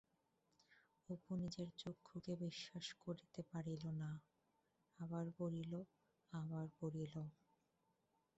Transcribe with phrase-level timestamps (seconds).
[1.09, 7.15] অপু নিজের চক্ষুকে বিশ্বাস করিতে পারিল না,-আবার পড়িল-আবার পড়িল।